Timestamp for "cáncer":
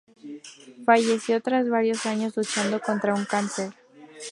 3.25-3.75